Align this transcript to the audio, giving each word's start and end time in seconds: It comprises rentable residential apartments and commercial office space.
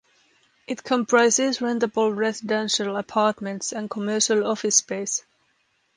It 0.65 0.83
comprises 0.83 1.59
rentable 1.59 2.15
residential 2.15 2.95
apartments 2.97 3.71
and 3.71 3.87
commercial 3.87 4.47
office 4.47 4.77
space. 4.77 5.23